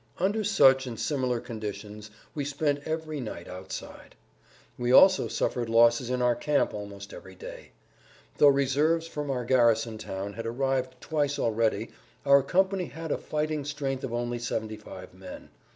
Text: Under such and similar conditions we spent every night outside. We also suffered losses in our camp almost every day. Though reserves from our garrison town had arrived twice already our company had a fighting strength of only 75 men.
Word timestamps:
Under 0.17 0.43
such 0.43 0.87
and 0.87 0.99
similar 0.99 1.39
conditions 1.39 2.09
we 2.33 2.43
spent 2.43 2.81
every 2.85 3.19
night 3.21 3.47
outside. 3.47 4.15
We 4.75 4.91
also 4.91 5.27
suffered 5.27 5.69
losses 5.69 6.09
in 6.09 6.23
our 6.23 6.35
camp 6.35 6.73
almost 6.73 7.13
every 7.13 7.35
day. 7.35 7.69
Though 8.39 8.47
reserves 8.47 9.05
from 9.05 9.29
our 9.29 9.45
garrison 9.45 9.99
town 9.99 10.33
had 10.33 10.47
arrived 10.47 10.99
twice 11.01 11.37
already 11.37 11.91
our 12.25 12.41
company 12.41 12.85
had 12.85 13.11
a 13.11 13.17
fighting 13.19 13.63
strength 13.63 14.03
of 14.03 14.11
only 14.11 14.39
75 14.39 15.13
men. 15.13 15.49